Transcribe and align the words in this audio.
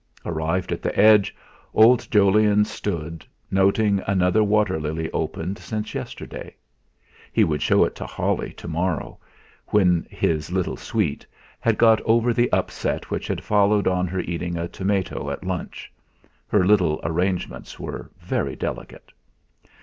Arrived 0.25 0.71
at 0.71 0.81
the 0.81 0.99
edge, 0.99 1.35
old 1.75 2.07
Jolyon 2.09 2.65
stood, 2.65 3.23
noting 3.51 4.01
another 4.07 4.43
water 4.43 4.79
lily 4.79 5.11
opened 5.11 5.59
since 5.59 5.93
yesterday; 5.93 6.55
he 7.31 7.43
would 7.43 7.61
show 7.61 7.83
it 7.85 7.93
to 7.97 8.07
Holly 8.07 8.51
to 8.53 8.67
morrow, 8.67 9.19
when 9.67 10.07
'his 10.09 10.51
little 10.51 10.75
sweet' 10.75 11.27
had 11.59 11.77
got 11.77 12.01
over 12.01 12.33
the 12.33 12.51
upset 12.51 13.11
which 13.11 13.27
had 13.27 13.43
followed 13.43 13.87
on 13.87 14.07
her 14.07 14.21
eating 14.21 14.57
a 14.57 14.67
tomato 14.67 15.29
at 15.29 15.43
lunch 15.45 15.91
her 16.47 16.65
little 16.65 16.99
arrangements 17.03 17.79
were 17.79 18.09
very 18.21 18.55
delicate. 18.55 19.11